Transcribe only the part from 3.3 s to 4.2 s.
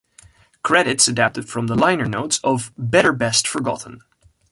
Forgotten".